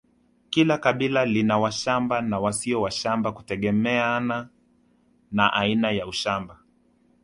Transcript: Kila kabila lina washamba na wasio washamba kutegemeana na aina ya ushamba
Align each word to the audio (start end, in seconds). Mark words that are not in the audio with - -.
Kila 0.51 0.75
kabila 0.77 1.25
lina 1.25 1.55
washamba 1.59 2.21
na 2.21 2.39
wasio 2.39 2.81
washamba 2.81 3.31
kutegemeana 3.31 4.49
na 5.31 5.53
aina 5.53 5.91
ya 5.91 6.07
ushamba 6.07 6.57